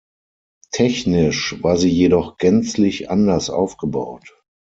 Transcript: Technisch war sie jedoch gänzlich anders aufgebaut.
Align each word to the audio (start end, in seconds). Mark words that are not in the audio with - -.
Technisch 0.71 1.61
war 1.61 1.77
sie 1.77 1.91
jedoch 1.91 2.37
gänzlich 2.39 3.11
anders 3.11 3.51
aufgebaut. 3.51 4.35